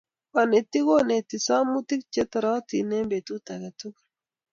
Konetik 0.33 0.83
ko 0.87 0.93
inetii 1.03 1.43
somonutik 1.45 2.01
che 2.13 2.21
terotin 2.31 2.89
eng 2.97 3.09
betut 3.11 3.45
age 3.53 3.69
tugul. 3.79 4.05